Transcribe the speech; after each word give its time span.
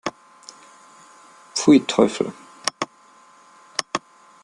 Pfui, 1.53 1.81
Teufel! 1.85 2.33